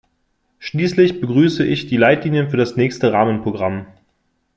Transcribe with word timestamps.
Schließlich 0.57 1.21
begrüße 1.21 1.63
ich 1.63 1.85
die 1.85 1.97
Leitlinien 1.97 2.49
für 2.49 2.57
das 2.57 2.75
nächste 2.75 3.13
Rahmenprogramm. 3.13 3.85